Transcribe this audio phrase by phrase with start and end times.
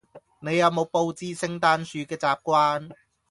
[0.39, 2.89] 你有冇佈置聖誕樹嘅習慣？